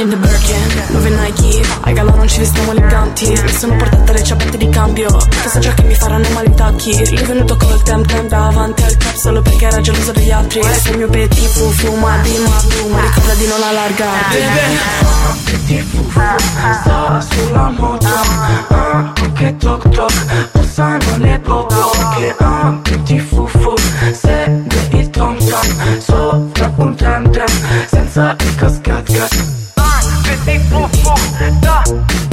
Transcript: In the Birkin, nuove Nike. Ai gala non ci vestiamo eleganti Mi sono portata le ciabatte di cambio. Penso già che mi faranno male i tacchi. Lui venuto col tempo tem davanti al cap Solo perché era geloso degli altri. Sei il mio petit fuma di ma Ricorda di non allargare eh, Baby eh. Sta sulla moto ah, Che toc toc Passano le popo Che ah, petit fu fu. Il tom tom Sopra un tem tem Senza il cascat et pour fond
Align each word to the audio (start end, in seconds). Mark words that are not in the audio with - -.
In 0.00 0.08
the 0.08 0.16
Birkin, 0.16 0.56
nuove 0.92 1.10
Nike. 1.10 1.62
Ai 1.82 1.92
gala 1.92 2.12
non 2.12 2.26
ci 2.26 2.38
vestiamo 2.38 2.70
eleganti 2.70 3.28
Mi 3.28 3.52
sono 3.52 3.76
portata 3.76 4.12
le 4.12 4.22
ciabatte 4.22 4.56
di 4.56 4.66
cambio. 4.70 5.14
Penso 5.28 5.58
già 5.58 5.74
che 5.74 5.82
mi 5.82 5.94
faranno 5.94 6.26
male 6.30 6.48
i 6.48 6.54
tacchi. 6.54 6.96
Lui 7.10 7.22
venuto 7.22 7.54
col 7.58 7.82
tempo 7.82 8.14
tem 8.14 8.26
davanti 8.26 8.82
al 8.82 8.96
cap 8.96 9.14
Solo 9.14 9.42
perché 9.42 9.66
era 9.66 9.82
geloso 9.82 10.12
degli 10.12 10.30
altri. 10.30 10.62
Sei 10.62 10.92
il 10.92 10.98
mio 10.98 11.08
petit 11.08 11.48
fuma 11.48 12.16
di 12.22 12.38
ma 12.38 13.00
Ricorda 13.02 13.34
di 13.34 13.46
non 13.46 13.62
allargare 13.62 14.38
eh, 14.38 14.48
Baby 15.50 15.74
eh. 15.74 16.72
Sta 16.80 17.20
sulla 17.20 17.68
moto 17.68 18.06
ah, 18.68 19.12
Che 19.34 19.56
toc 19.58 19.86
toc 19.90 20.50
Passano 20.50 21.16
le 21.18 21.38
popo 21.40 21.90
Che 22.16 22.34
ah, 22.38 22.80
petit 22.82 23.20
fu 23.20 23.46
fu. 23.46 23.74
Il 24.92 25.10
tom 25.10 25.36
tom 25.36 25.98
Sopra 25.98 26.72
un 26.76 26.94
tem 26.94 27.30
tem 27.30 27.46
Senza 27.86 28.34
il 28.38 28.54
cascat 28.54 29.59
et 30.50 30.58
pour 30.70 30.88
fond 31.02 32.29